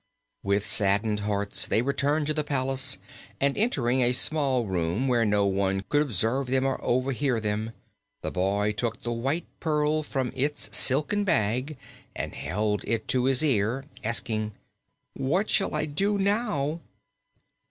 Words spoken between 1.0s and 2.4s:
hearts they returned to